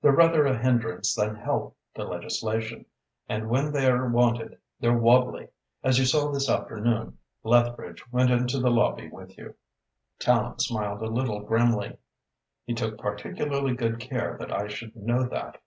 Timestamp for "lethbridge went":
7.44-8.32